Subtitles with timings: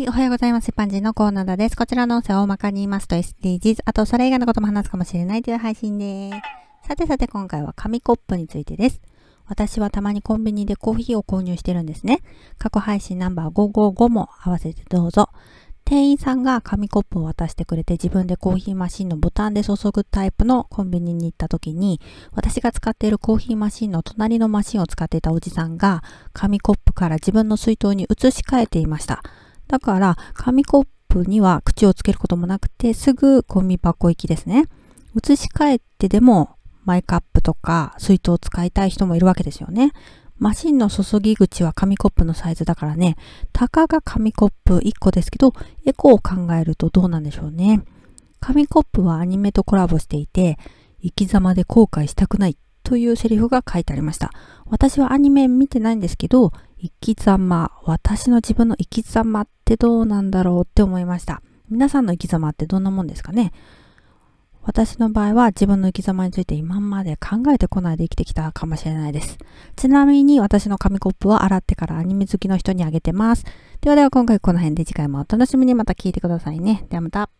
[0.00, 0.68] はい、おはようございます。
[0.70, 1.76] 一般人のコーナーです。
[1.76, 6.30] こちらの音声を大まかに言いますと SDGs、あとそれ以外のことも話すかもしれないという配信で
[6.82, 6.88] す。
[6.88, 9.02] さてさて今回は紙コップについてです。
[9.46, 12.22] 私はたまにコンビニでコーヒーを購入してるんですね。
[12.56, 15.28] 過去配信ナンバー555も合わせてどうぞ。
[15.84, 22.00] 店員さんが紙コップを渡してくれて自分でコーヒーマシンのボタンで注ぐタイプのコンビニに行った時に
[22.32, 29.22] 私が使っているコーヒーマシンの隣のマシンを使っていたおじさんが紙コップから自分の水筒に移し替えていました。
[29.70, 34.64] だから、紙コップには口をつけることもなくて、すぐゴミ箱行きですね。
[35.14, 39.92] 移し替えてでも、マイカップとか水筒を使いたい人もいるわけですよね。
[40.38, 43.14] マシンの注ぎ口は紙コップのサイズだからね、
[43.52, 45.52] たかが紙コップ1個ですけど、
[45.86, 47.84] エコを考えるとどうなんでしょうね。
[48.40, 50.58] 紙コップはアニメとコラボしていて、
[51.00, 54.32] 生き様で後悔したくないというセリフが書いてありました。
[54.66, 61.42] 私はアニメ見てないんですけど、生き様、私の自分の生き様ってどうなんだろうって思いました。
[61.68, 63.52] 皆さんの生き様ってどんなもんですかね？
[64.62, 69.38] 私の場合は自分の生き様について今まで考えてこないで生きてきたかもしれないです。
[69.76, 73.44] ちなみに私の紙コップは洗ってからアニメ好きの人にあげてます。
[73.80, 76.86] ではでは今回この辺で次回もお楽しみにまた聞いてくださいね。
[76.88, 77.30] ではまた。